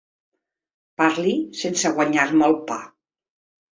[1.01, 2.79] Parli sense guanyar-me el pa.